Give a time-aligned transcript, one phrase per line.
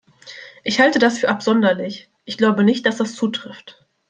[0.63, 3.85] Ich halte das für absonderlich, ich glaube nicht, dass das zutrifft.